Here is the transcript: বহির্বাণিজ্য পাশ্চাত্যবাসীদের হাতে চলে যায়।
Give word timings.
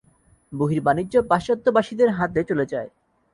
বহির্বাণিজ্য 0.53 1.15
পাশ্চাত্যবাসীদের 1.29 2.09
হাতে 2.11 2.41
চলে 2.43 2.65
যায়। 2.65 2.89